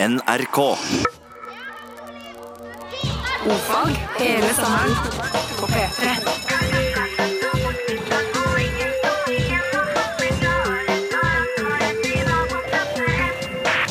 [0.00, 0.58] NRK.
[3.46, 4.94] Ofag hele sommeren
[5.60, 6.10] på P3.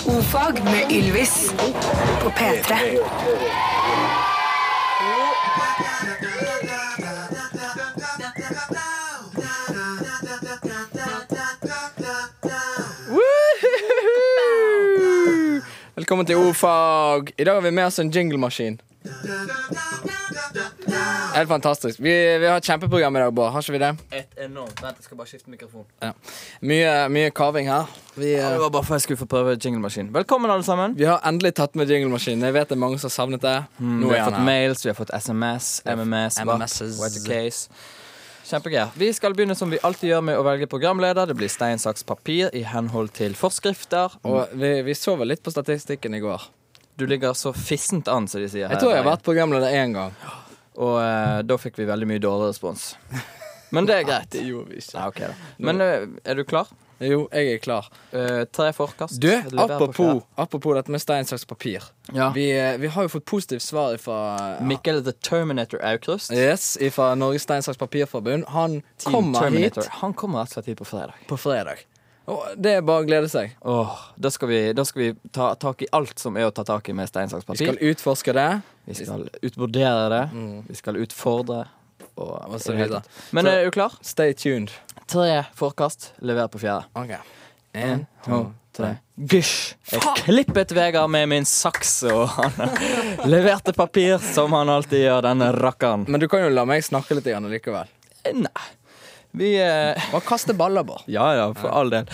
[0.05, 1.51] Ofag med Ylvis
[2.23, 2.77] på P3.
[16.07, 17.33] Velkommen til ordfag.
[17.35, 18.77] I dag har vi med oss en jinglemaskin.
[21.35, 21.99] Helt fantastisk.
[21.99, 23.49] Vi, vi har et kjempeprogram i dag, Bård.
[23.51, 23.89] Har ikke vi det?
[24.15, 25.83] Et enormt Vent, jeg skal bare skifte mikrofon.
[25.99, 26.13] Ja.
[26.63, 27.91] Mye, mye kaving her.
[28.15, 30.13] Vi, Ja, det var bare for jeg skulle få prøve jinglemaskin.
[30.15, 30.95] Velkommen, alle sammen.
[30.95, 32.39] vi har endelig tatt med jinglemaskin.
[32.39, 33.57] Jeg vet det er mange som har savnet det.
[33.77, 37.19] Mm, vi har fått mails, vi har fått SMS, MMS, WAP,
[38.47, 38.93] Kjempegreier.
[38.95, 41.27] Vi skal begynne som vi alltid gjør med å velge programleder.
[41.27, 44.15] Det blir stein, saks, papir i henhold til forskrifter.
[44.27, 46.47] Og vi, vi så vel litt på statistikken i går.
[46.97, 48.77] Du ligger så fissent an, som de sier her.
[48.77, 50.15] Jeg tror jeg har vært programleder én gang.
[50.79, 52.87] Og eh, da fikk vi veldig mye dårlig respons.
[53.75, 54.31] Men det er greit.
[54.33, 54.95] Det gjorde vi ikke.
[54.97, 55.31] Nei, ok da.
[55.69, 56.71] Men eh, er du klar?
[56.99, 57.89] Jo, jeg er klar.
[58.13, 59.19] Uh, tre forkast.
[59.21, 61.83] Du, apropos, apropos dette med stein, saks, papir.
[62.13, 62.31] Ja.
[62.35, 66.31] Vi, eh, vi har jo fått positivt svar fra Mikkel the Terminator Aukrust.
[66.31, 68.47] Yes, fra Norges stein, saks, papirforbund.
[68.55, 69.81] Han Team kommer Terminator.
[69.81, 71.13] hit Han kommer rett og slett hit på fredag.
[71.27, 71.85] på fredag.
[72.27, 73.53] Oh, det er bare å glede seg.
[73.63, 76.65] Oh, da skal vi, da skal vi ta tak i alt som er å ta
[76.67, 78.49] tak i med stein, saks, Vi skal utforske det.
[78.83, 80.23] Vi skal utvurdere det.
[80.33, 80.65] Mm.
[80.67, 81.65] Vi skal utfordre.
[82.17, 83.03] Og, Og så videre.
[83.35, 83.93] Men er du klar?
[84.01, 84.73] Stay tuned.
[85.07, 86.87] Tre forkast, lever på fjerde.
[86.97, 87.13] Ok.
[87.77, 88.39] En, to,
[88.75, 88.95] tre.
[89.15, 89.75] Gysj!
[89.91, 92.57] Jeg klippet Vegard med min saks, og han
[93.33, 96.07] leverte papir som han alltid gjør, denne rakkeren.
[96.09, 97.87] Men du kan jo la meg snakke litt igjen likevel.
[98.33, 98.67] Nei.
[99.37, 100.97] Vi eh, Bare kaste baller, på.
[101.05, 102.09] Ja, ja, for all del.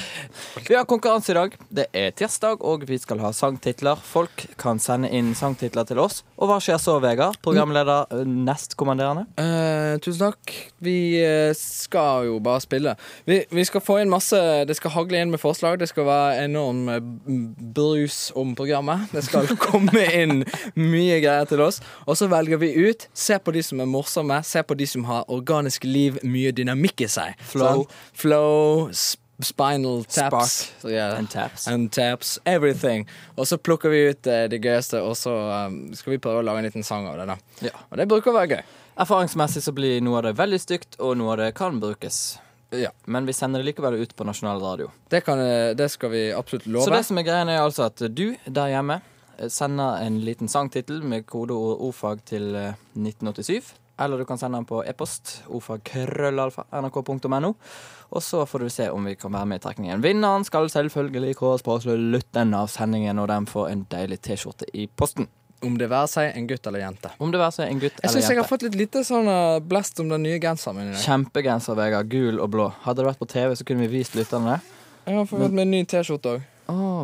[0.67, 1.55] Vi har konkurranse i dag.
[1.69, 3.99] Det er tirsdag, og vi skal ha sangtitler.
[4.03, 6.23] Folk kan sende inn sangtitler til oss.
[6.35, 7.39] Og hva skjer så, Vegard?
[7.45, 9.25] Programleder eh, nestkommanderende?
[9.39, 10.55] Eh, tusen takk.
[10.83, 12.95] Vi eh, skal jo bare spille.
[13.29, 15.79] Vi, vi skal få inn masse Det skal hagle inn med forslag.
[15.79, 16.99] Det skal være enorm eh,
[17.77, 19.07] brus om programmet.
[19.15, 20.43] Det skal komme inn
[20.75, 21.79] mye greier til oss.
[22.03, 23.07] Og så velger vi ut.
[23.15, 24.43] Se på de som er morsomme.
[24.43, 27.39] Se på de som har organisk liv, mye dynamikk i seg.
[27.53, 27.83] Flow.
[27.83, 27.97] Sant?
[28.23, 28.91] Flow,
[29.43, 30.51] spinal taps.
[30.53, 30.91] Spark.
[30.93, 31.17] Yeah.
[31.17, 31.67] And taps.
[31.67, 33.07] And taps, everything.
[33.35, 35.33] Og så plukker vi ut eh, det gøyeste, og så
[35.67, 37.27] um, skal vi prøve å lage en liten sang av det.
[37.33, 37.75] da Ja.
[37.89, 38.63] Og det bruker å være gøy.
[39.03, 42.23] Erfaringsmessig så blir noe av det veldig stygt, og noe av det kan brukes.
[42.73, 42.89] Ja.
[43.05, 44.89] Men vi sender det likevel ut på nasjonal radio.
[45.09, 46.85] Det, kan, eh, det skal vi absolutt love.
[46.85, 48.99] Så det som er greien er altså at du der hjemme
[49.37, 53.73] eh, sender en liten sangtittel med kodeord ordfag til eh, 1987.
[53.99, 57.53] Eller du kan sende den på e-post ordfagkrøllalfa.nrk.no.
[58.13, 60.01] Og så får du se om vi kan være med i trekningen.
[60.01, 64.87] Vinneren skal selvfølgelig kåres på slutten av sendingen, og den får en deilig T-skjorte i
[64.87, 65.27] posten.
[65.63, 67.09] Om det være seg en gutt eller jente.
[67.23, 69.29] Om det være seg en gutt Jeg eller syns jeg har fått litt lite sånn
[69.31, 70.97] eh, blest om den nye genseren min i.
[71.05, 72.09] Kjempegenser, Vegard.
[72.11, 72.65] Gul og blå.
[72.83, 74.79] Hadde det vært på TV, så kunne vi vist lytterne det.
[75.07, 76.49] Jeg har fått med en ny T-skjorte òg.
[76.71, 77.03] Oh,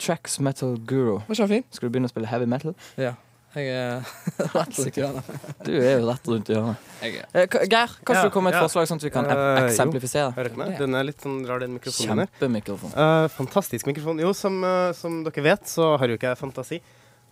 [0.00, 1.18] Tracks Metal Guru.
[1.32, 2.76] Skal du begynne å spille heavy metal?
[3.00, 3.14] Ja.
[3.54, 4.08] Jeg er
[4.56, 5.28] rett rundt hjørnet.
[5.66, 6.88] Du er jo rett rundt hjørnet.
[7.04, 7.20] Jeg.
[7.30, 8.64] Eh, Geir, kan Ja, du komme med et ja.
[8.66, 10.32] forslag, sånn at vi kan eksemplifisere?
[10.32, 10.34] jo.
[10.40, 10.74] Hører?
[10.80, 12.26] Den er litt sånn rar, den mikrofonen.
[12.26, 12.96] Kjempemikrofon.
[12.98, 14.18] Uh, fantastisk mikrofon.
[14.24, 16.82] Jo, som, uh, som dere vet, så har jo ikke jeg fantasi.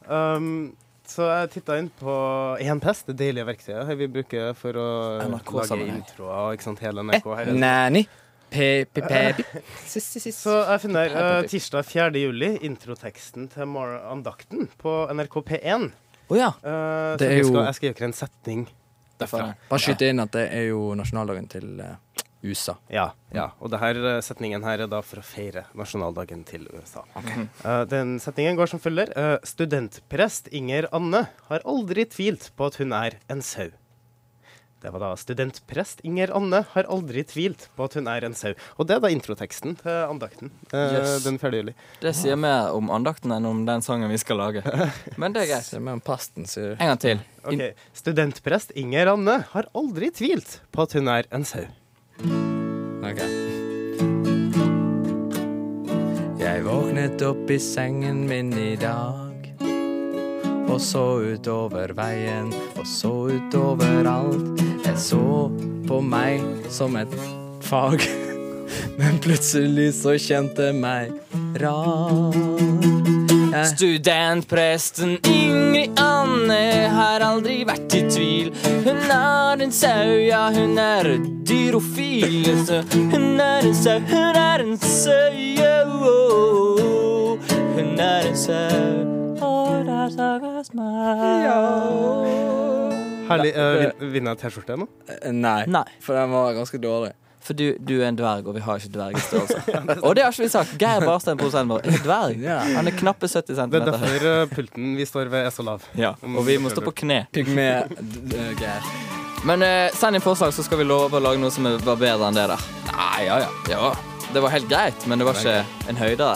[0.07, 0.49] Um,
[1.09, 2.15] så jeg titta inn på
[2.63, 4.89] ENPS, det deilige verktøyet vi bruker for å
[5.27, 7.57] NRK lage introer ikke sant, hele NRK her.
[7.59, 8.07] Nanny.
[8.53, 12.11] Så jeg finner eh, tirsdag 4.
[12.21, 15.87] juli introteksten til andakten på NRK P1.
[16.33, 16.51] Å ja.
[16.65, 18.67] Uh, Det er jo- Jeg skal gjøre en setning
[19.21, 19.55] derfra.
[19.69, 22.75] Bare skyte inn at det er jo nasjonaldagen til eh, USA.
[22.91, 23.51] Ja, ja.
[23.63, 27.05] Og denne eh, setningen her er da for å feire nasjonaldagen til USA.
[27.23, 29.13] Eh, den setningen går som følger.
[29.15, 33.71] Uh, studentprest Inger Anne har aldri tvilt på at hun er en sau.
[34.83, 38.51] Det var da studentprest Inger Anne har aldri tvilt på at hun er en sau.
[38.83, 41.23] Og det er da introteksten til andakten eh, Yes.
[41.23, 41.61] den 4.
[41.61, 41.75] juli.
[42.03, 44.65] Det sier mer om andakten enn om den sangen vi skal lage.
[45.23, 45.71] Men det er greit.
[45.71, 46.83] Det er mer om pasten, sier du.
[46.83, 47.23] En gang til.
[47.47, 47.63] Ok,
[48.03, 51.63] Studentprest Inger Anne har aldri tvilt på at hun er en sau.
[53.07, 53.23] Ok.
[56.43, 59.31] Jeg våknet opp i sengen min i dag
[60.73, 61.03] og så
[61.35, 62.49] utover veien
[62.81, 64.63] og så utover alt.
[64.83, 65.49] Jeg så
[65.89, 67.13] på meg som et
[67.63, 68.03] fag,
[68.99, 71.13] men plutselig så kjente meg
[71.63, 72.35] rar.
[73.53, 78.49] Jeg Studentpresten Ingrid Anne har aldri vært i tvil.
[78.87, 81.13] Hun er en sau, ja, hun er
[81.47, 82.49] dyrofil.
[82.65, 85.39] Så hun er en sau, hun er en sau.
[85.69, 87.55] oh, oh.
[87.77, 89.07] Hun er en sau,
[89.45, 92.72] og der sages meg.
[93.29, 93.53] Herlig.
[93.57, 94.87] Uh, vin vinner jeg T-skjorte nå?
[95.09, 95.85] Eh, Nei, Nei.
[96.03, 97.13] for den var ganske dårlig.
[97.43, 99.81] For du, du er en dverg, og vi har ikke dvergestørrelse.
[100.07, 100.77] og det har ikke vi sagt.
[100.79, 102.45] Geir Barstein, produsenten vår, er en dverg.
[102.45, 102.59] Ja.
[102.77, 103.73] Han er knappe 70 cm.
[103.73, 105.89] Det er derfor uh, pulten vi står ved, er så lav.
[105.99, 107.25] Ja, og vi må stå på kne.
[107.35, 108.87] Pygme-Geir.
[109.49, 112.31] Men uh, send inn forslag, så skal vi love å lage noe som var bedre
[112.31, 112.67] enn det der.
[112.93, 113.53] Nei, ja, ja.
[113.75, 113.93] ja.
[114.33, 116.35] Det var helt greit, men det var ikke en høyde.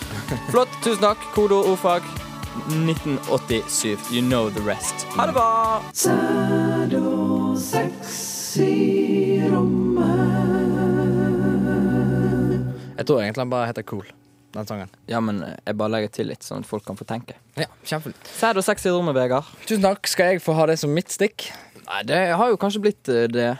[0.54, 0.80] Flott.
[0.80, 1.28] Tusen takk.
[1.36, 2.08] Kodo ordfag
[2.68, 4.12] 1987.
[4.12, 5.06] You know the rest.
[5.16, 5.82] Ha det bra!
[12.96, 14.06] Jeg tror egentlig han bare heter Cool,
[14.56, 14.90] den sangen.
[15.10, 17.36] Ja, men jeg bare legger til litt, sånn at folk kan få tenke.
[17.60, 18.32] Ja, kjempefint.
[18.38, 19.48] Sæd og sex i rommet, Vegard.
[19.68, 20.08] Tusen takk.
[20.10, 21.50] Skal jeg få ha det som mitt stikk?
[21.86, 23.50] Nei, det har jo kanskje blitt eh, det.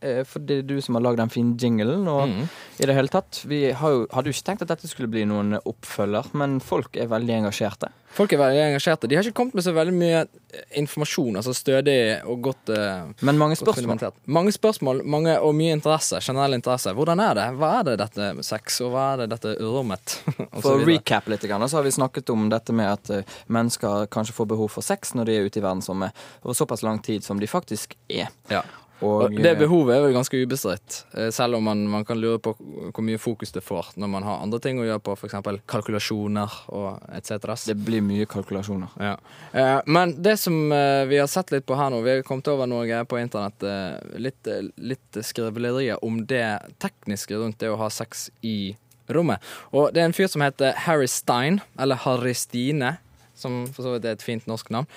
[0.00, 2.06] Eh, For det er du som har lagd den fine jinglen.
[2.08, 2.48] Og Mm.
[2.80, 5.24] i det hele tatt Vi har jo, hadde jo ikke tenkt at dette skulle bli
[5.24, 7.90] noen oppfølger, men folk er veldig engasjerte.
[8.16, 9.08] Folk er veldig engasjerte.
[9.10, 11.36] De har ikke kommet med så veldig mye eh, informasjon.
[11.36, 14.00] Altså stødig og godt, eh, Men mange spørsmål.
[14.26, 16.20] Mange spørsmål mange, og mye interesse.
[16.24, 16.94] Generell interesse.
[16.96, 17.46] Hvordan er det?
[17.60, 21.28] Hva er det dette med sex, og hva er det dette så For å recap
[21.28, 25.12] litt, så har vi snakket om dette med at mennesker kanskje får behov for sex
[25.14, 26.12] når de er ute i verdensrommet
[26.42, 28.30] over såpass lang tid som de faktisk er.
[28.48, 28.62] Ja.
[29.04, 32.54] Og, det behovet er vel ganske ubestridt, eh, selv om man, man kan lure på
[32.56, 35.36] hvor mye fokus det får når man har andre ting å gjøre på, f.eks.
[35.68, 37.66] kalkulasjoner og etc.
[37.68, 38.96] det blir mye kalkulasjoner.
[38.96, 39.12] Ja.
[39.52, 42.48] Eh, men det som eh, vi har sett litt på her nå, vi har kommet
[42.52, 46.46] over noe på internett, eh, litt, eh, litt skrivelerier om det
[46.82, 48.76] tekniske rundt det å ha sex i
[49.12, 49.44] rommet.
[49.76, 52.96] Og det er en fyr som heter Harry Stein, eller Harry Stine,
[53.36, 54.88] som for så vidt er et fint norsk navn,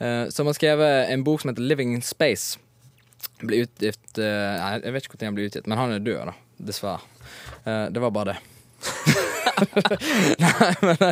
[0.00, 2.58] eh, som har skrevet en bok som heter Living in Space.
[3.42, 6.30] Ble utgitt eh, Nei, jeg vet ikke når han ble utgitt, men han er død,
[6.30, 6.38] da.
[6.62, 7.00] Dessverre.
[7.64, 8.40] Eh, det var bare det.
[10.42, 11.02] Nei, men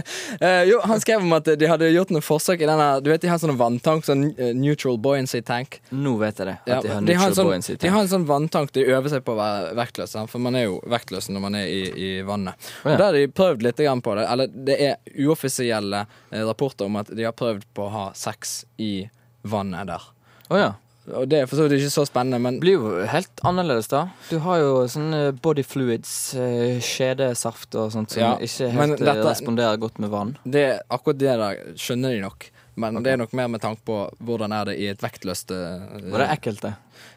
[0.42, 3.22] uh, Jo, han skrev om at de hadde gjort noen forsøk i denne Du vet
[3.22, 4.24] de har sånne vanntank, sånn
[4.58, 5.78] neutral buoyancy tank.
[5.94, 6.56] Nå vet jeg det.
[6.66, 9.36] Ja, de har de, har sånn, de har en sånn vanntank de øver seg på
[9.36, 12.70] å være vektløs, for man er jo vektløs når man er i, i vannet.
[12.82, 14.26] Og Da har de prøvd litt grann på det.
[14.34, 16.04] Eller det er uoffisielle
[16.50, 18.94] rapporter om at de har prøvd på å ha sex i
[19.46, 20.10] vannet der.
[20.50, 20.72] Oh, ja.
[21.08, 23.88] Og det er for så vidt ikke så spennende, men Det blir jo helt annerledes,
[23.88, 24.02] da.
[24.28, 29.06] Du har jo sånne body fluids, eh, skjedesaft og sånt som Ja, ikke helt eh,
[29.06, 30.36] dette- responderer godt med vann.
[30.44, 32.50] det, akkurat det der skjønner de nok.
[32.76, 36.10] Men det er nok mer med tanke på hvordan er det i et vektløst eh,
[36.12, 36.74] Var det ekkelt, det?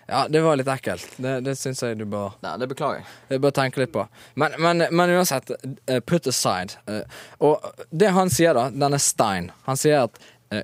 [0.10, 1.06] Ja, det var litt ekkelt.
[1.18, 3.06] Det, det syns jeg du bør Nei, det beklager jeg.
[3.30, 4.08] Jeg bør tenke litt på.
[4.36, 5.52] Men, men, men uansett,
[6.06, 6.76] put aside.
[7.40, 10.20] og det han sier, da, denne Stein, han sier at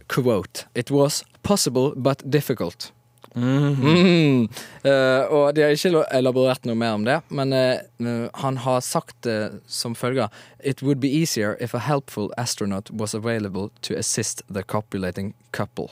[0.07, 2.91] quote It was possible but difficult.
[3.35, 4.47] Mm.
[4.83, 9.15] Eh, og de har ikke elaborert noe mer om det, men eh, han har sagt
[9.27, 10.29] det som følger
[10.63, 15.89] It would be easier if a helpful astronaut was available to assist the copulating couple.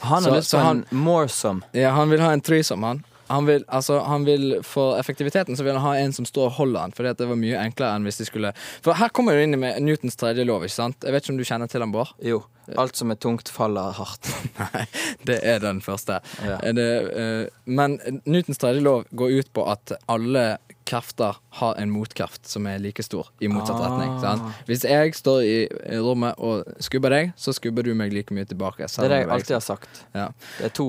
[0.00, 1.62] Han har lyst på han- en moresome.
[1.72, 3.04] Ja, han vil ha en threesome, han.
[3.32, 6.56] Han vil, altså, han vil, For effektiviteten så vil han ha en som står og
[6.60, 8.52] holder han, fordi det var mye enklere enn hvis de skulle
[8.84, 11.00] For her kommer du inn med Newtons tredje lov, ikke sant?
[11.06, 12.12] Jeg vet ikke om du kjenner til han, Bård?
[12.22, 12.42] Jo.
[12.78, 14.28] Alt som er tungt, faller hardt.
[14.60, 14.84] Nei,
[15.26, 16.20] det er den første.
[16.46, 16.60] Ja.
[16.76, 20.44] Det, uh, men Newtons tredje lov går ut på at alle
[20.88, 23.84] krefter har en motkraft som er like stor i motsatt Ah.
[23.88, 24.14] retning.
[24.22, 24.62] Sant?
[24.68, 25.58] Hvis jeg står i
[26.02, 28.86] rommet og skubber deg, så skubber du meg like mye tilbake.
[28.86, 30.02] Det er det jeg alltid har sagt.
[30.14, 30.28] Ja.
[30.58, 30.88] Det, to,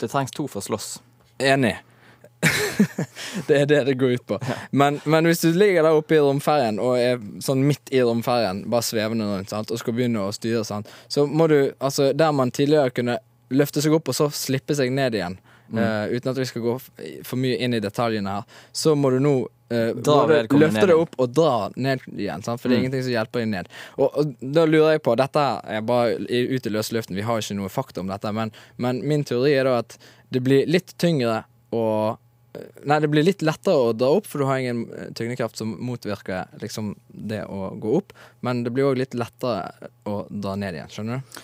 [0.00, 0.96] det trengs to for å slåss.
[1.38, 1.76] Enig.
[3.46, 4.38] det er det det går ut på.
[4.70, 8.64] Men, men hvis du ligger der oppe i romferjen og er sånn midt i romferjen,
[8.70, 9.72] bare svevende rundt, sant?
[9.72, 10.90] og skal begynne å styre, sant?
[11.08, 13.18] så må du altså Der man tidligere kunne
[13.54, 15.36] løfte seg opp og så slippe seg ned igjen,
[15.76, 16.78] eh, uten at vi skal gå
[17.24, 21.14] for mye inn i detaljene her, så må du nå uh, både løfte det opp
[21.22, 22.60] og dra ned igjen, sant?
[22.60, 23.70] for det er ingenting som hjelper deg ned.
[23.96, 27.42] Og, og da lurer jeg på Dette er bare ut i løse luften, vi har
[27.42, 29.98] ikke noe fakta om dette, men, men min teori er da at
[30.28, 31.42] det blir litt tyngre
[31.74, 31.84] å
[32.88, 35.74] Nei, det blir litt lettere å dra opp, for du har ingen eh, tyngdekraft som
[35.84, 38.14] motvirker liksom, det å gå opp.
[38.40, 40.88] Men det blir òg litt lettere å dra ned igjen.
[40.94, 41.42] Skjønner du?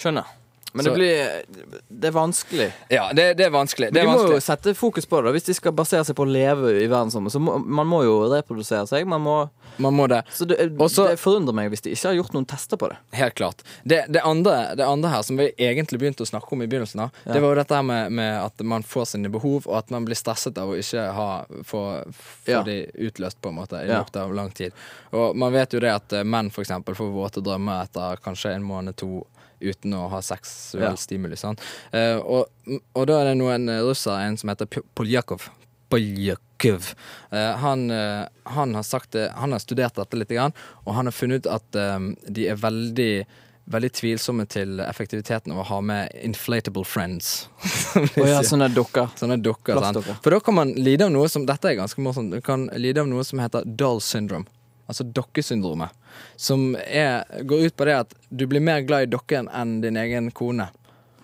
[0.00, 0.30] Skjønner.
[0.74, 2.72] Men Så- det blir Det er vanskelig.
[2.90, 3.92] Ja, det, det er vanskelig.
[3.92, 5.32] Det de må må jo sette fokus på det.
[5.36, 8.16] Hvis de skal basere seg på å leve i verdensrommet, så må man må jo
[8.32, 9.06] reprodusere seg.
[9.06, 9.36] Man må
[9.76, 10.20] Man må det.
[10.30, 12.96] Så det, Også- det forundrer meg hvis de ikke har gjort noen tester på det.
[13.12, 13.62] Helt klart.
[13.84, 16.96] Det, det, andre, det andre her, som vi egentlig begynte å snakke om i begynnelsen,
[17.02, 17.32] da, Ja.
[17.32, 20.04] det var jo dette her med, med at man får sine behov, og at man
[20.06, 22.62] blir stresset av å ikke ha få, få Ja.
[22.62, 24.72] de utløst, på en måte, i løpet av lang tid.
[25.12, 28.62] Og man vet jo det at eh, menn, eksempel, får våte drømmer etter kanskje en
[28.62, 29.26] måned, to
[29.72, 30.96] uten å ha seksuell Ja.
[31.00, 31.36] stimuli.
[31.40, 31.58] Sånn.
[31.92, 32.46] Eh, og,
[32.94, 35.48] og da er det noen russer, russere, en som heter Poljakov.
[35.88, 36.94] Poljakov.
[37.30, 40.52] Eh, han, eh, han har sagt det, han har studert dette litt, grann,
[40.84, 43.26] og han har funnet ut at eh, de er veldig
[43.64, 47.48] Veldig tvilsomme til effektiviteten av å ha med inflatable friends.
[47.96, 49.08] oh ja, sånne dukker.
[49.16, 49.80] Sånne dukker.
[49.80, 50.04] sant?
[50.20, 52.28] For da kan man lide av noe som Dette er ganske morsomt.
[52.36, 54.44] Du kan lide av noe som heter doll syndrome.
[54.86, 55.92] Altså dokkesyndromet.
[56.36, 59.96] Som er, går ut på det at du blir mer glad i dokken enn din
[60.00, 60.68] egen kone.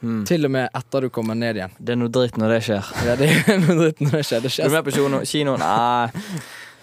[0.00, 0.22] Hmm.
[0.24, 1.74] Til og med etter du kommer ned igjen.
[1.76, 2.92] Det er noe dritt når det skjer.
[3.06, 4.44] Ja, det er noe dritt når det skjer.
[4.44, 5.24] Det Er du er med på kino?
[5.28, 5.56] kino?
[5.60, 6.08] Nei.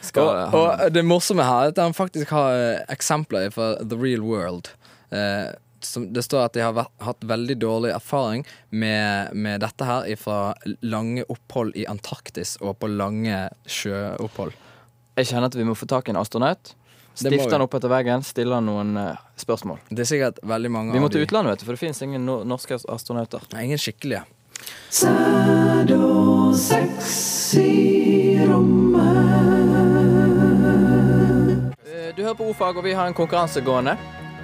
[0.05, 3.97] Skal Og, og det morsomme her er at han faktisk har eh, eksempler fra the
[3.97, 4.69] real world.
[5.09, 5.49] Eh,
[5.81, 10.07] som det står at de har vært, hatt veldig dårlig erfaring med, med dette her
[10.19, 10.53] fra
[10.85, 14.55] lange opphold i Antarktis og på lange sjøopphold.
[15.17, 16.75] Jeg kjenner at vi må få tak i en astronaut.
[17.17, 19.79] Det Stifte han opp etter veggen, stille han noen uh, spørsmål.
[19.89, 22.27] Det er sikkert veldig mange Vi må til utlandet, vet du, for det finnes ingen
[22.29, 23.41] no norske astronauter.
[23.55, 24.21] Nei, Ingen skikkelige.
[31.81, 33.97] Eh, Du hører på ordfag, og vi har en konkurranse gående.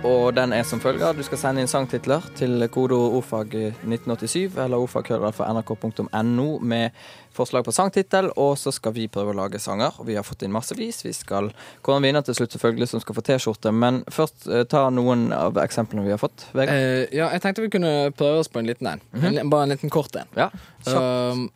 [0.03, 1.15] Og den er som følger.
[1.15, 6.97] Du skal sende inn sangtitler til kodeord ordfag 1987 eller ordfaghører for nrk.no med
[7.33, 9.95] forslag på sangtittel, og så skal vi prøve å lage sanger.
[10.03, 11.01] Vi har fått inn massevis.
[11.05, 11.49] Vi skal
[11.81, 13.71] kåre en vinner til slutt, selvfølgelig, som skal få T-skjorte.
[13.71, 16.49] Men først eh, ta noen av eksemplene vi har fått.
[16.51, 19.03] Eh, ja, jeg tenkte vi kunne prøve oss på en liten en.
[19.23, 20.29] en bare en liten kort en.
[20.35, 20.51] Ja.
[20.83, 21.47] Um,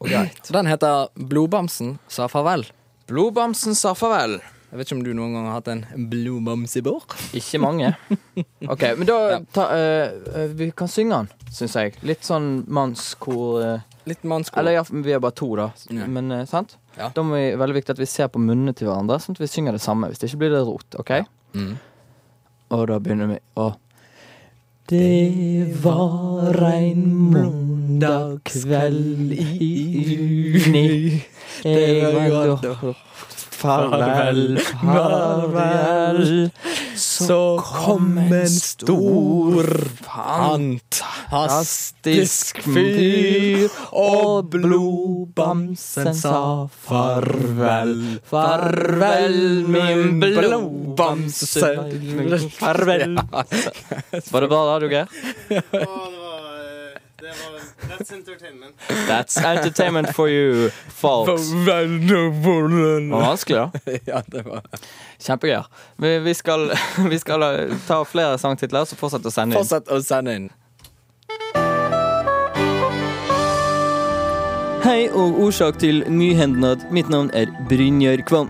[0.49, 2.71] den heter 'Blodbamsen sa farvel'.
[3.11, 4.39] Blodbamsen sa farvel.
[4.67, 7.05] Jeg vet ikke om du noen gang har hatt en blodbamsebår?
[7.39, 7.93] Ikke mange.
[8.67, 9.19] OK, men da
[9.55, 11.95] ta, eh, Vi kan synge den, syns jeg.
[12.07, 13.61] Litt sånn mannskor.
[13.63, 14.59] Uh, Litt mannskor.
[14.59, 15.69] Eller ja, vi er bare to, da.
[15.87, 16.09] Ja.
[16.11, 16.75] Men uh, sant?
[16.97, 17.13] Ja.
[17.15, 19.51] Da må vi, veldig viktig at vi ser på munnene til hverandre, sånn at vi
[19.53, 20.11] synger det samme.
[20.11, 20.99] Hvis det ikke blir det rot.
[20.99, 21.15] OK?
[21.55, 21.73] Mm.
[22.75, 23.71] Og da begynner vi å
[24.91, 29.71] Det var en mandag kveld i
[30.11, 30.87] juni.
[31.63, 32.95] Jeg var da
[33.57, 36.49] Farvel, farvel.
[36.95, 39.65] Så kom en stor
[40.97, 41.41] fantastisk
[42.61, 43.65] fyr,
[43.97, 48.21] og blodbamsen sa farvel.
[48.29, 51.73] Farvel, min blodbamse.
[52.59, 53.17] Farvel.
[54.31, 55.07] Var det bra da, du, Geir?
[55.49, 56.11] det var,
[57.17, 58.75] det var That's entertainment.
[59.07, 61.49] That's entertainment for you, folks.
[61.49, 63.71] Det var vanskelig, da.
[64.05, 64.61] ja, det var
[65.19, 65.63] Kjempegøy.
[65.95, 66.71] Vi, vi, skal,
[67.11, 69.61] vi skal eh, ta flere sangtitler, så fortsett å sende inn.
[69.61, 70.49] Fortsett å sende inn.
[74.87, 76.87] Hei og årsak til nyhendnad.
[76.95, 78.49] Mitt navn er Brynjar Kvam.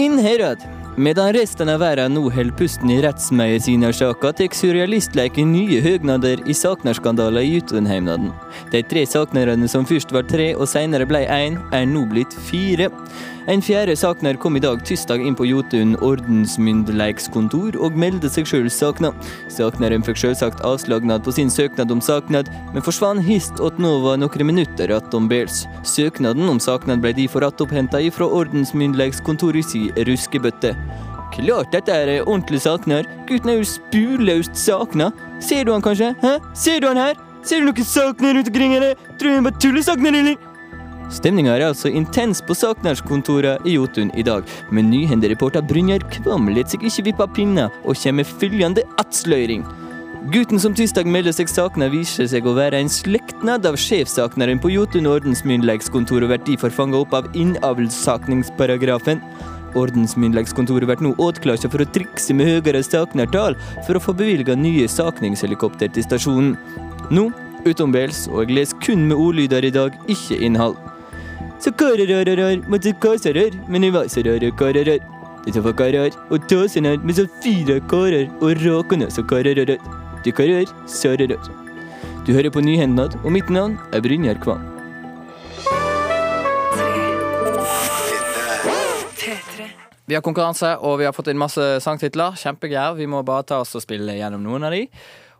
[0.00, 0.77] Inn herad.
[0.98, 7.46] Medan resten av verden nå holder pusten i rettsmedisinersaka, tar surrealistleiken nye høgnader i saknarskandaler
[7.46, 8.32] i Utenheimnaden.
[8.72, 12.90] De tre saknerne som først var tre og senere ble én, er nå blitt fire.
[13.48, 18.66] En fjerde sakner kom i dag tirsdag inn på Jotun ordensmyndighetskontor og meldte seg sjøl
[18.68, 19.08] sakna.
[19.48, 24.20] Sakneren fikk selvsagt avslagnad på sin søknad om saknad, men forsvant hist at nå var
[24.20, 25.62] noen minutter attom bels.
[25.80, 30.74] Søknaden om saknad ble derfor attopphenta ifra ordensmyndighetskontoret si ruskebøtte.
[31.32, 33.08] Klart dette er ordentlig sakner.
[33.30, 35.08] Gutten er jo spurløst sakna.
[35.40, 36.12] Ser du han kanskje?
[36.20, 36.36] Hæ?
[36.52, 37.16] Ser du han her?
[37.48, 38.92] Ser du noen sakner rundt omkring her?
[39.16, 40.47] Tror du han bare tullesakner, eller?
[41.08, 46.68] Stemninga er altså intens på saknærskontoret i Jotun i dag, men nyhendereporter Brynjar Kvam lar
[46.68, 49.64] seg ikke vippe av pinna og kommer med følgende attsløyring.
[50.34, 54.74] Gutten som tirsdag melder seg savna, viser seg å være en slektnad av sjefsakneren på
[54.74, 59.22] Jotun ordensmyndighetskontor og blir derfor fanga opp av innavlssakningsparagrafen.
[59.78, 64.84] Ordensmyndighetskontoret blir nå åtklart for å trikse med høyere saknertall for å få bevilga nye
[64.92, 66.52] sakningshelikopter til stasjonen.
[67.08, 67.30] Nå
[67.64, 70.76] utenbels, og jeg leser kun med ordlyder i dag, ikke innhold.
[71.58, 74.98] Så karararar, måtte kasarar, men så rare kararar.
[75.44, 79.78] Det som var karar, og tåsenar med så fire karar, og rakene så karararar.
[80.24, 81.40] De karar, sararar.
[82.26, 84.78] Du hører på Nyhendnad, og mitt navn er Brynjar Kvam.
[90.08, 92.36] Vi har konkurranse, og vi har fått inn masse sangtitler.
[92.40, 92.94] Kjempegreier.
[92.96, 94.86] Vi må bare ta oss og spille gjennom noen av de.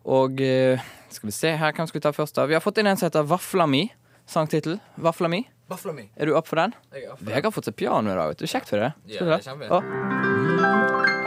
[0.05, 2.37] Og eh, skal vi se her, hvem skal vi ta først?
[2.37, 2.45] da?
[2.45, 3.87] Vi har fått inn en som heter Vafla mi.
[4.29, 4.79] Sangtittel.
[4.95, 5.49] Vafla mi.
[5.69, 6.11] Vafla mi.
[6.17, 6.75] Er du opp for den?
[6.93, 8.29] Jeg er opp for Vegard har fått seg piano i dag.
[8.29, 8.47] vet du.
[8.49, 8.91] Kjekt for det.
[9.09, 9.73] Ja, det er kjempefint.
[9.73, 9.79] Å.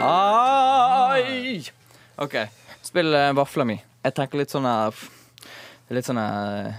[0.06, 1.62] Ai!
[2.22, 2.36] OK.
[2.86, 3.76] Spill uh, Vafla mi.
[4.02, 4.94] Jeg tenker litt sånn her
[5.92, 6.70] Litt sånn her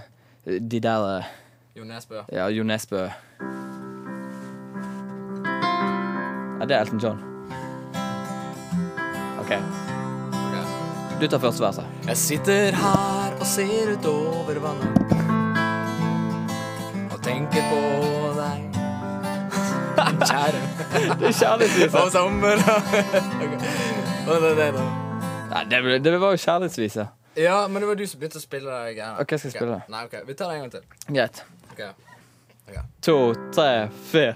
[0.44, 1.28] eh, De der eh,
[1.78, 2.24] Jo Nesbø.
[2.32, 3.04] Ja, Jo Nesbø.
[6.58, 7.20] Ja, det er Elton John.
[9.44, 9.52] OK.
[11.20, 11.84] Du tar første verset.
[12.08, 15.03] Jeg sitter her og ser utover vannet Og
[17.24, 17.82] tenker på
[18.38, 18.70] deg
[20.04, 20.60] Kjære.
[21.20, 21.98] Det er kjærlighetsvise.
[21.98, 22.54] Og sommer
[23.42, 23.52] Ok.
[24.26, 24.40] Og
[26.04, 27.06] det, var jo kjærlighetsvise.
[27.36, 29.20] Ja, men det var du som begynte å spille det greiene.
[29.20, 29.82] Okay, skal jeg spille det?
[29.92, 30.80] Nei, ok, Vi tar det en gang til.
[31.08, 31.44] Greit.
[31.72, 31.82] Ok.
[33.02, 33.16] To,
[33.54, 34.34] tre, fire.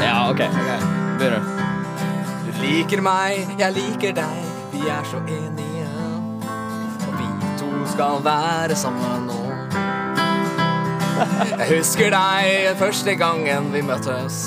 [0.00, 0.44] Ja, OK.
[1.18, 1.42] Begynner.
[2.46, 5.69] Du liker meg, jeg liker deg, vi er så enige.
[7.90, 9.38] Skal være sammen nå.
[11.20, 14.38] Jeg husker deg første gangen vi møttes.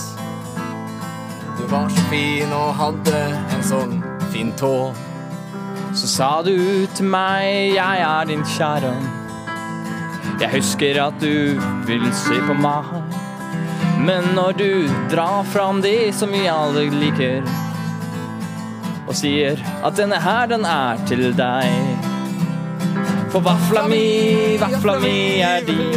[1.59, 3.19] Du var så fin og hadde
[3.53, 3.99] en sånn
[4.33, 4.91] fin tå.
[5.93, 6.55] Så sa du
[6.97, 8.93] til meg, jeg er din kjære.
[10.41, 12.89] Jeg husker at du vil se på meg.
[14.03, 14.71] Men når du
[15.13, 17.45] drar fram det som vi alle liker,
[19.07, 22.12] og sier at denne her, den er til deg.
[23.33, 25.93] For vafla mi, vafla mi er din.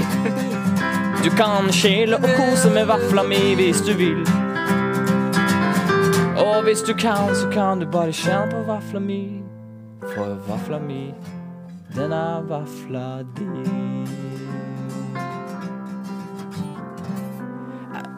[1.24, 4.22] Du kan skille og kose med vafla mi hvis du vil.
[6.36, 9.42] Og hvis du kan, så kan du bare kjenne på vafla mi.
[10.14, 11.14] For vafla mi,
[11.96, 14.45] den er vafla di.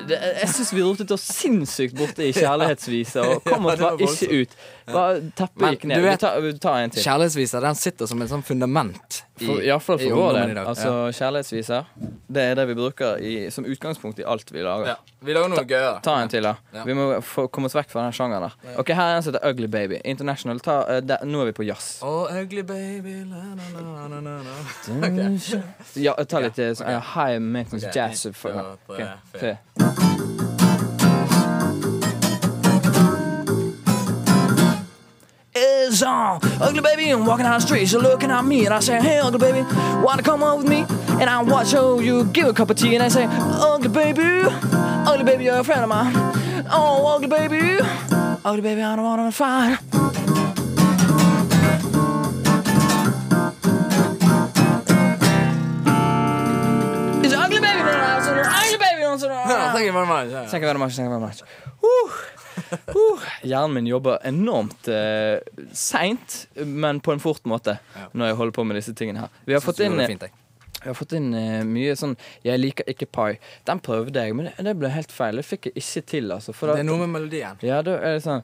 [0.09, 4.09] Det, jeg syns vi rotet oss sinnssykt borte i kjærlighetsviser og kom oss Ja, bare
[4.09, 4.59] ikke ut.
[4.89, 6.01] Bare Teppet gikk ned.
[6.01, 7.05] du vet- Vi tar, tar en til.
[7.05, 9.23] Kjærlighetsvisa den sitter som et sånn fundament.
[9.39, 10.65] For, I hvert fall i for vår ungdommen del.
[10.73, 11.93] Altså, Kjærlighetsviser,
[12.29, 14.95] det er det vi bruker i, som utgangspunkt i alt vi lager.
[14.95, 14.99] ja.
[15.21, 15.85] Vi lager noe gøy.
[16.03, 16.53] Ta en til, da.
[16.73, 16.85] Ja.
[16.87, 18.53] Vi må få, komme oss vekk fra den sjangeren.
[18.63, 19.99] der Ok, Her er en som heter Ugly Baby.
[20.05, 20.61] International.
[20.63, 21.99] Ta, uh, der, nå er vi på jazz.
[22.07, 25.63] Oh, ugly baby la, la, la, la, la.
[25.99, 27.99] Ja, ta litt eh, sånn, eh, high maintenance okay.
[27.99, 28.29] jazz.
[28.39, 28.55] For,
[28.87, 29.11] okay.
[29.11, 29.57] ok, tre,
[35.55, 38.81] It's on, ugly baby, I'm walking down the street, you're looking at me, and I
[38.81, 39.63] say, Hey, ugly baby,
[40.03, 40.85] wanna come out with me?
[41.21, 44.23] And I watch you, you give a cup of tea, and I say, Ugly baby,
[44.23, 46.13] ugly baby, you're a friend of mine.
[46.71, 47.79] Oh, ugly baby,
[48.45, 49.88] ugly baby, I don't wanna fight.
[59.79, 60.33] Thank you very much.
[60.33, 60.45] Ja.
[60.51, 60.97] Thank you very much.
[60.97, 61.43] Thank you very much.
[61.83, 62.11] Uh,
[62.89, 63.21] uh.
[63.43, 65.39] Hjernen min jobber enormt uh,
[65.73, 67.77] seint, men på en fort måte,
[68.13, 69.29] når jeg holder på med disse tingene her.
[69.47, 70.35] Vi har fått inn, fint, jeg.
[70.83, 73.39] vi har fått inn uh, mye sånn 'Jeg liker ikke pai'.
[73.71, 75.39] Den prøvde jeg, men det, det ble helt feil.
[75.39, 76.53] Det fikk jeg ikke til, altså.
[76.53, 77.63] For Det er er noe med melodien.
[77.63, 78.43] ja, da er det sånn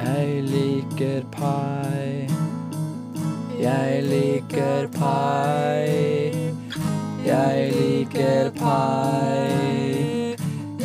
[0.00, 2.28] Jeg liker pai.
[3.60, 6.56] Jeg liker pai.
[7.26, 10.15] Jeg liker pai.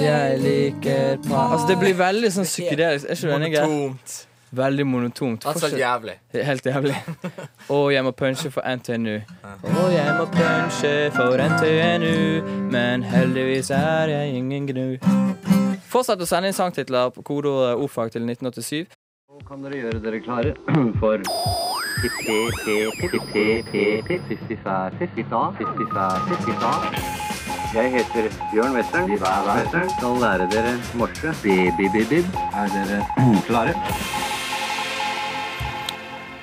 [0.01, 3.05] Jeg liker pai Altså, det blir veldig sånn psykedelisk.
[3.05, 3.51] Er ikke du enig?
[3.61, 4.15] Monotont.
[4.51, 5.45] Veldig monotont.
[5.47, 6.15] Altså Fortsatt- jævlig.
[6.49, 6.95] Helt jævlig.
[7.75, 9.13] Og jeg må punche for NTNU.
[9.63, 14.97] Og jeg må punche for NTNU, men heldigvis er jeg ingen gnu.
[15.91, 18.91] Fortsett å sende inn sangtitler på kodeordet ordfag til 1987.
[19.31, 20.55] Nå kan dere gjøre dere klare
[20.99, 21.23] for
[27.71, 29.07] Jeg heter Bjørn Western.
[29.11, 31.31] Western skal lære dere morse.
[31.43, 32.27] Bi-bi-bi-bib.
[32.59, 32.97] Er dere
[33.47, 33.71] klare?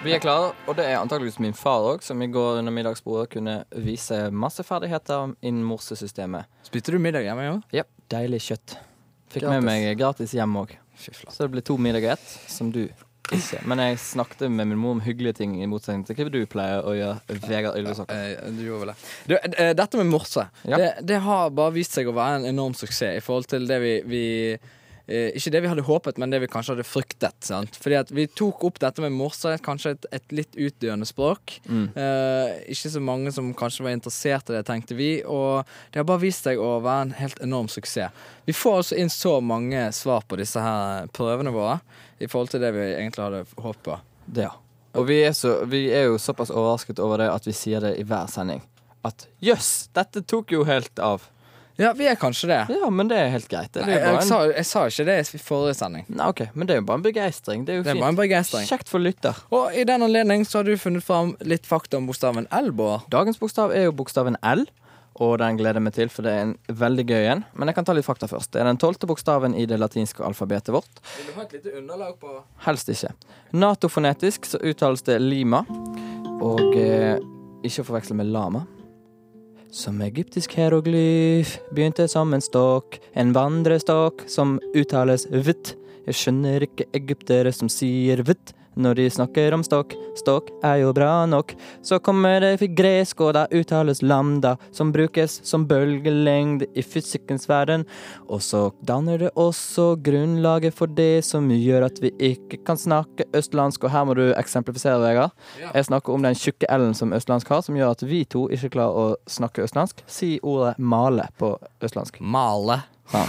[0.04, 3.28] Vi er klare, og det er antageligvis min far òg, som i går under middagsbordet
[3.34, 6.48] kunne vise masse ferdigheter innen morsesystemet.
[6.64, 7.60] Spiste du middag hjemme i år?
[7.76, 8.78] Ja, deilig kjøtt.
[9.28, 9.58] Fikk Gratis.
[9.58, 10.72] med meg gratis hjem òg.
[10.98, 12.86] Så det ble to middager ett, som du
[13.36, 13.60] ikke.
[13.68, 16.82] Men jeg snakket med min mor om hyggelige ting, i motsetning til hva du pleier
[16.86, 18.14] å gjøre, Vegard Ylvisåker.
[18.14, 18.96] Eh, du gjorde vel det.
[19.28, 20.76] Du, eh, dette med morse, Ja.
[20.76, 23.80] det, det har bare vist seg å være en enorm suksess i forhold til det
[23.82, 24.24] vi, vi
[25.09, 27.37] eh, Ikke det vi hadde håpet, men det vi kanskje hadde fryktet.
[27.44, 27.77] Sant?
[27.81, 31.59] Fordi at vi tok opp dette med morse, kanskje et, et litt utdøende språk.
[31.68, 35.11] Eh, ikke så mange som kanskje var interessert i det, tenkte vi.
[35.25, 38.14] Og det har bare vist seg å være en helt enorm suksess.
[38.49, 41.81] Vi får altså inn så mange svar på disse her prøvene våre
[42.18, 43.99] i forhold til det vi egentlig hadde håpet på.
[44.27, 44.55] Det, ja.
[44.99, 47.94] Og vi er, så, vi er jo såpass overrasket over det at vi sier det
[48.01, 48.62] i hver sending.
[49.07, 51.29] At jøss, dette tok jo helt av.
[51.78, 52.58] Ja, vi er kanskje det.
[52.74, 53.70] Ja, men det er helt greit.
[53.70, 56.08] Det Nei, er jeg, bare en, sa, jeg sa ikke det i forrige sending.
[56.10, 57.66] Nei, ok, Men det er jo bare en begeistring.
[57.68, 58.64] Det er jo Det er bare en begeistring.
[58.66, 59.38] Kjekt for lytter.
[59.54, 63.06] Og i den anledning så har du funnet fram litt fakta om bokstaven L, Bård.
[63.14, 64.64] Dagens bokstav er jo bokstaven L,
[65.22, 67.44] og den gleder jeg meg til, for det er en veldig gøy en.
[67.54, 68.50] Men jeg kan ta litt fakta først.
[68.54, 70.98] Det er den tolvte bokstaven i det latinske alfabetet vårt.
[71.14, 73.12] Vil du ha et lite underlag på Helst ikke.
[73.54, 75.62] Natofonetisk så uttales det lima,
[76.42, 77.22] og eh,
[77.62, 78.64] ikke å forveksle med lama.
[79.68, 85.74] Som egyptisk hieroglyf begynte som en stokk, en vandrestokk som uttales vitt.
[86.09, 89.94] Jeg skjønner ikke egyptere som sier vitt når de snakker om stokk.
[90.18, 91.54] Stokk er jo bra nok.
[91.84, 97.48] Så kommer det fra gresk, og da uttales lambda, som brukes som bølgelengde i fysikkens
[97.50, 97.86] verden.
[98.28, 103.28] Og så danner det også grunnlaget for det som gjør at vi ikke kan snakke
[103.36, 103.84] østlandsk.
[103.84, 105.34] Og her må du eksemplifisere, Vegard.
[105.74, 108.72] Jeg snakker om den tjukke L-en som østlandsk har, som gjør at vi to ikke
[108.78, 110.04] klarer å snakke østlandsk.
[110.10, 112.20] Si ordet male på østlandsk.
[112.20, 112.82] Male.
[113.12, 113.24] Ja.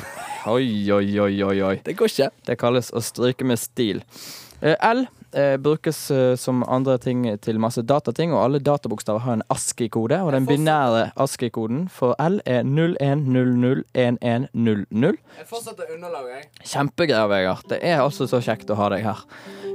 [0.49, 1.75] Oi, oi, oi, oi, oi.
[1.83, 2.29] Det går ikke.
[2.47, 4.03] Det kalles å stryke med stil.
[4.59, 9.33] Eh, L eh, brukes eh, som andre ting til masse datating, og alle databokstaver har
[9.37, 10.17] en ASCII-kode.
[10.25, 15.17] Og den binære ASCII-koden for L er 01001100.
[15.39, 16.43] Jeg fortsetter underlaget, jeg.
[16.73, 17.63] Kjempegreier, Vegard.
[17.69, 19.19] Det er altså så kjekt å ha deg her.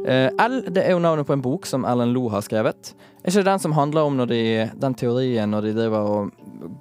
[0.05, 2.83] Eh, L det er jo navnet på en bok som Ellen Loe har skrevet.
[3.25, 4.43] Er ikke det den som handler om de,
[4.77, 6.23] den teorien når de driver og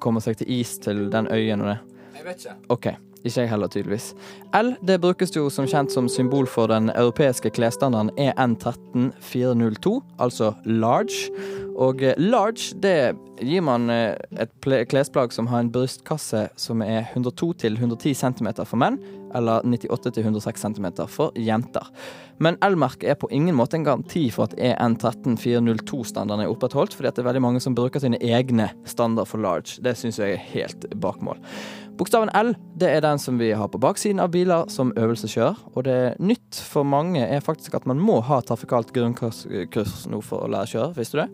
[0.03, 1.79] kommer seg til is til den øyen og det?
[2.17, 2.55] Jeg vet ikke.
[2.75, 2.87] OK.
[3.23, 4.09] Ikke jeg heller, tydeligvis.
[4.57, 10.51] L det brukes jo som kjent som symbol for den europeiske klesstandarden E EN13402, altså
[10.65, 11.31] large.
[11.79, 14.51] Og eh, large det gir man eh, et
[14.91, 18.99] klesplagg som har en brystkasse som er 102 til 110 cm for menn,
[19.33, 21.87] eller 98 til 106 cm for jenter.
[22.43, 27.09] Men L-merket er på ingen måte en garanti for at E EN13402-standarden er opprettholdt, fordi
[27.13, 29.79] det er veldig mange som bruker sine egne standard for large.
[29.83, 31.39] Det syns jeg er helt bakmål.
[31.93, 35.59] Bokstaven L det er den som vi har på baksiden av biler som øvelseskjører.
[35.77, 39.45] Og det nytt for mange er faktisk at man må ha trafikalt grunnkurs
[40.09, 40.95] nå for å lære å kjøre.
[40.97, 41.29] Visste du det?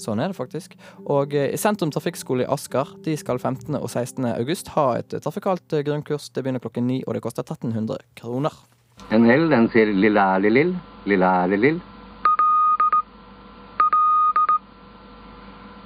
[0.00, 0.78] Sånn er det faktisk.
[1.12, 3.76] Og eh, i Sentrum trafikkskole i Asker de skal 15.
[3.76, 4.24] og 16.
[4.32, 6.30] august ha et eh, trafikalt eh, grunnkurs.
[6.32, 8.56] Det begynner klokken ni, og det koster 1300 kroner.
[9.12, 10.72] En L, den sier lille-æli-lill,
[11.12, 11.82] lille-æli-lill.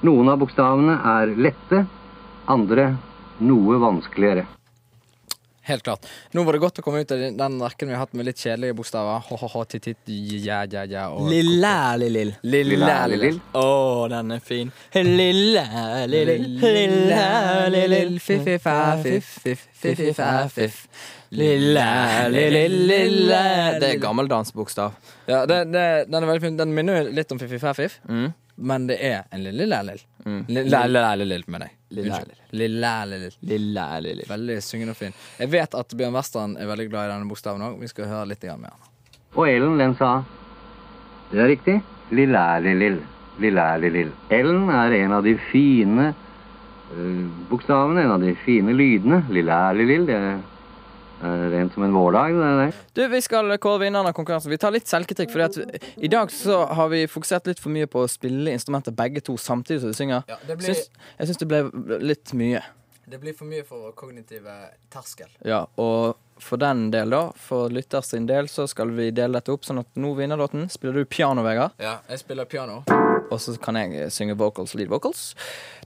[0.07, 1.83] Noen av bokstavene er lette,
[2.55, 2.89] andre
[3.41, 4.47] noe vanskeligere.
[5.67, 6.05] Helt klart.
[6.31, 8.39] Nå var det godt å komme ut av den- rekken vi har hatt med litt
[8.39, 9.19] kjedelige bokstaver.
[10.47, 11.09] Ja, ja.
[11.11, 12.37] og- Lille-lill.
[12.45, 13.41] Lille-æli-lill.
[13.53, 14.71] Å, den er fin.
[14.95, 16.61] Lille-lill,
[17.75, 20.87] lille-lill, fiffi-fa-fiff-fiff-fiff-fa-fiff.
[21.33, 24.93] Lille-lille Det er gammel dansbokstav.
[25.27, 26.57] Ja, det, det, den er veldig fin.
[26.57, 28.29] Den minner jo litt om Fiffi-fa-fiff, Mm.
[28.57, 30.01] Men det er en lille lærlil.
[30.25, 30.45] Mm.
[30.49, 31.75] Lille-lill, mener jeg.
[32.51, 34.23] Lille-lill.
[34.29, 35.17] Veldig syngende og fin.
[35.39, 37.77] Jeg vet at Bjørn Western er veldig glad i denne bokstaven òg.
[37.81, 38.89] Vi skal høre litt grann med han.
[39.37, 40.23] Og L-en, den sa
[41.31, 41.77] Det er riktig.
[42.17, 43.01] Lille-æli-lill,
[43.43, 44.13] lille-æli-lill.
[44.33, 49.25] Er en av de fine eh, bokstavene, en av de fine lydene.
[49.27, 50.41] Er
[51.23, 52.35] rent som en vårdag.
[52.35, 52.73] Det det.
[52.95, 54.51] Du, Vi skal kåre vinneren av konkurransen.
[54.51, 55.31] Vi tar litt selvkritikk.
[55.33, 58.93] fordi at I dag så har vi fokusert litt for mye på å spille instrumenter
[58.93, 60.23] begge to samtidig som vi synger.
[60.29, 62.63] Ja, det blir, Syns, jeg syns det ble litt mye.
[63.07, 64.55] det blir for mye for vår kognitive
[64.91, 65.29] terskel.
[65.45, 69.53] Ja, Og for den del, da, for lytter sin del, så skal vi dele dette
[69.55, 69.65] opp.
[69.65, 70.69] Sånn at nå vinner låten.
[70.69, 71.73] Spiller du piano, Vegard?
[71.81, 72.83] Ja, jeg spiller piano.
[73.31, 75.35] Og så kan jeg synge vocals, lead vocals.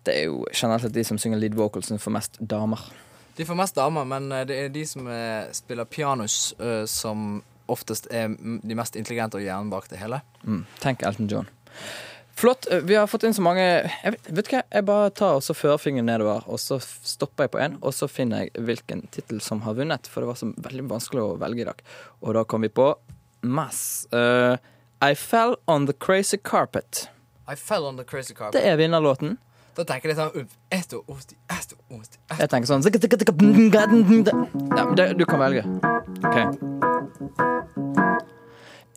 [0.03, 2.81] Det er jo generelt sett de som synger lead vocals, som får mest damer.
[3.41, 7.39] De får mest damer, men eh, det er de som er, spiller pianos, uh, som
[7.73, 10.19] oftest er de mest intelligente og hjernen bak det hele.
[10.45, 10.67] Mm.
[10.83, 11.49] Tenk Elton John.
[12.37, 12.67] Flott.
[12.71, 14.61] eh, Vi har fått inn så mange jeg vet, vet hva?
[14.69, 18.45] Jeg bare tar også førfingeren nedover, og så stopper jeg på én, og så finner
[18.45, 21.69] jeg hvilken tittel som har vunnet, for det var så veldig vanskelig å velge i
[21.71, 21.81] dag.
[22.21, 22.91] Og da kom vi på
[23.41, 24.05] Mass.
[24.13, 24.61] Uh,
[25.01, 27.07] I Fell On The Crazy Carpet.
[27.49, 28.61] I fell on the crazy carpet.
[28.61, 29.39] Det er vinnerlåten.
[29.75, 31.01] Da tenker jeg litt sånn Esto,
[31.49, 31.80] esto.
[32.39, 32.85] Jeg tenker sånn
[34.79, 35.65] Ja, Du kan velge.
[36.23, 37.60] OK.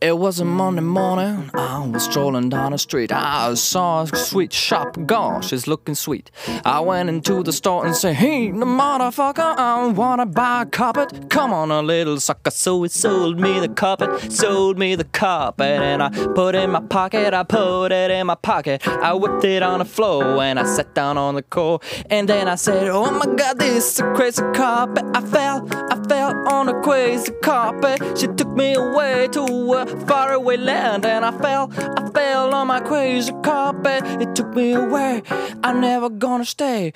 [0.03, 1.49] It was a Monday morning.
[1.53, 3.09] I was strolling down the street.
[3.13, 5.39] I saw a sweet shop girl.
[5.39, 6.29] She's looking sweet.
[6.65, 11.29] I went into the store and said, Hey, the motherfucker, I wanna buy a carpet.
[11.29, 12.51] Come on, a little sucker.
[12.51, 16.71] So he sold me the carpet, sold me the carpet, and I put it in
[16.71, 17.33] my pocket.
[17.33, 18.85] I put it in my pocket.
[18.85, 21.79] I whipped it on the floor and I sat down on the core.
[22.09, 25.05] And then I said, Oh my God, this is a crazy carpet.
[25.15, 28.17] I fell, I fell on a crazy carpet.
[28.17, 32.79] She took me away to a faraway land, and I fell, I fell on my
[32.79, 34.03] crazy carpet.
[34.21, 35.21] It took me away.
[35.63, 36.93] I'm never gonna stay.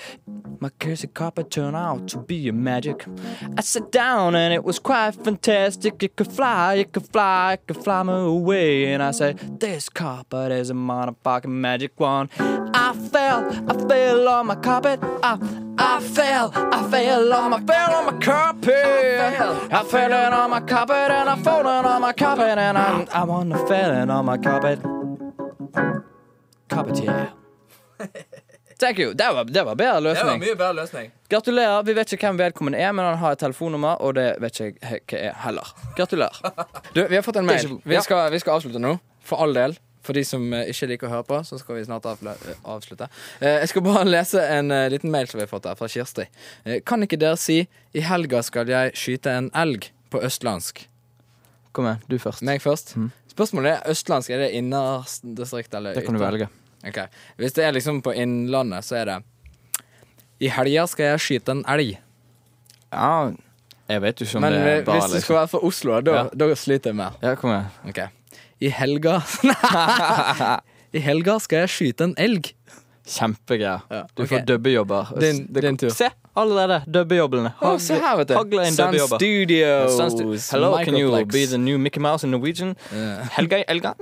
[0.60, 3.06] My crazy carpet turned out to be a magic.
[3.58, 6.02] I sat down and it was quite fantastic.
[6.02, 8.92] It could fly, it could fly, it could fly me away.
[8.92, 12.30] And I said, This carpet is a motherfucking magic one.
[12.40, 15.00] I fell, I fell on my carpet.
[15.22, 18.74] I, I fell, I fell on my, fell on my carpet.
[19.72, 23.24] I fell in on my carpet and I fallen on my carpet and I, I
[23.24, 24.80] wanna fell in on my carpet.
[26.70, 27.28] Carpet, yeah.
[28.80, 29.14] Thank you.
[29.14, 30.40] Det var, det var bedre Det var løsning.
[30.40, 31.12] mye bedre løsning.
[31.30, 31.84] Gratulerer.
[31.84, 34.92] Vi vet ikke hvem vedkommende er, men han har et telefonnummer, og det vet ikke
[34.92, 35.72] jeg hva er heller.
[35.98, 36.66] Gratulerer.
[36.94, 37.80] Du, vi har fått en mail.
[37.84, 38.98] Vi skal, vi skal avslutte nå.
[39.26, 39.74] for all del.
[40.08, 43.10] For de som eh, ikke liker å høre på, så skal vi snart eh, avslutte.
[43.42, 46.28] Eh, Jeg skal bare lese en liten mail som vi har fått her fra Kirsti.
[46.88, 50.86] Kan ikke dere si 'I helga skal jeg skyte en elg' på østlandsk?
[51.76, 52.42] Kom igjen, du først.
[52.48, 52.96] Meg først.
[52.98, 53.12] Mm.
[53.30, 54.32] Spørsmålet er østlandsk.
[54.34, 56.48] Er det innerdistrikt eller Det kan du velge.
[56.88, 56.98] Ok.
[57.38, 59.18] Hvis det er liksom på Innlandet, så er det
[60.40, 61.98] I helga skal jeg skyte en elg.
[62.94, 63.32] Ja,
[63.90, 65.60] jeg vet jo ikke om Men det er bare Men hvis det skal være fra
[65.68, 66.24] Oslo, da, Ja.
[66.34, 67.18] da sliter jeg mer.
[67.22, 67.70] Ja, kom igjen.
[67.90, 68.00] Ok.
[68.62, 69.20] I helga
[70.94, 72.54] I helga skal jeg skyte en elg.
[73.08, 73.84] Kjempegreier.
[73.92, 74.32] Ja, Du okay.
[74.40, 75.12] får dubbejobber.
[75.22, 75.90] Din- din tur.
[75.94, 76.82] Se, allerede.
[76.88, 77.54] Dubbejobbene.
[77.62, 78.36] Å, se her, vet du.
[78.38, 79.22] Hagler inn Sun dubbejobber.
[79.22, 79.98] Studios.
[79.98, 82.76] Sun Stu- Hello, can you be the new Mickey Mouse in Norwegian?
[82.94, 83.28] Yeah.
[83.38, 83.96] Helga, Elga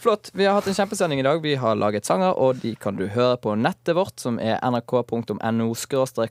[0.00, 0.30] Flott.
[0.34, 1.42] Vi har hatt en kjempesending i dag.
[1.42, 5.70] Vi har laget sanger, og de kan du høre på nettet vårt, som er nrk.no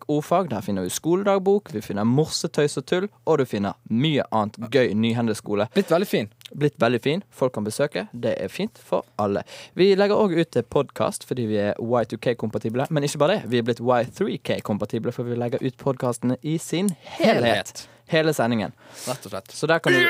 [0.08, 0.50] ordfag.
[0.50, 4.93] Der finner du skoledagbok, vi finner morsetøys og tull, og du finner mye annet gøy
[4.93, 5.67] nyhendeskole.
[5.76, 6.30] Blitt veldig fin.
[6.56, 7.24] Blitt veldig fin.
[7.34, 8.08] Folk kan besøke.
[8.13, 9.43] Det er fint for alle.
[9.76, 12.86] Vi legger òg ut podkast fordi vi er Y2K-kompatible.
[12.93, 13.82] Men ikke bare det, vi er blitt
[14.29, 17.88] Y3K-kompatible, for vi legger ut podkastene i sin helhet.
[18.11, 18.73] Hele sendingen.
[19.07, 19.51] Rett og slett.
[19.55, 20.01] Så der kan du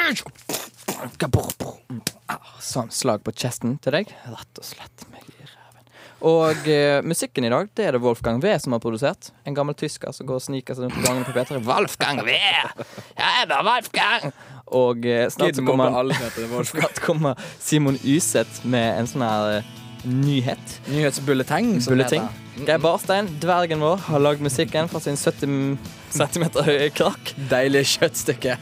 [2.27, 4.09] Ah, Sånn slag på kjesten til deg.
[4.31, 5.85] Rett og slett meg i ræven.
[6.25, 9.29] Og eh, musikken i dag det er det Wolfgang V som har produsert.
[9.45, 11.61] En gammel tysker som går og sniker seg rundt i gangene på P3.
[11.67, 12.35] Wolfgang V!
[12.35, 14.31] Jeg er da Wolfgang!
[14.75, 16.13] Og eh, snart, kommer,
[16.73, 19.73] snart kommer Simon Yseth med en sånn her eh,
[20.05, 20.79] nyhet.
[20.87, 21.81] Nyhetsbulleteng.
[21.81, 22.27] som Bulleting.
[22.65, 25.77] Geir Barstein, dvergen vår, har lagd musikken fra sin 70
[26.15, 27.33] cm høye krakk.
[27.51, 28.57] Deilig kjøttstykke.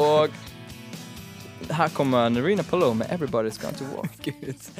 [0.00, 0.34] Og
[1.70, 4.08] her kommer Narina Polo med 'Everybody's Gone to War'.
[4.24, 4.70] Gud.